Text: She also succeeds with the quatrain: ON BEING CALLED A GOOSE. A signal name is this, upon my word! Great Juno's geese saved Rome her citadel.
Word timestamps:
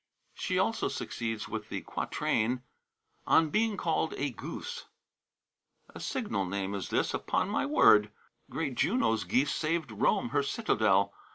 She 0.33 0.57
also 0.57 0.87
succeeds 0.87 1.47
with 1.47 1.69
the 1.69 1.81
quatrain: 1.81 2.63
ON 3.27 3.51
BEING 3.51 3.77
CALLED 3.77 4.15
A 4.17 4.31
GOOSE. 4.31 4.85
A 5.93 5.99
signal 5.99 6.45
name 6.47 6.73
is 6.73 6.89
this, 6.89 7.13
upon 7.13 7.49
my 7.49 7.67
word! 7.67 8.11
Great 8.49 8.73
Juno's 8.73 9.25
geese 9.25 9.53
saved 9.53 9.91
Rome 9.91 10.29
her 10.29 10.41
citadel. 10.41 11.13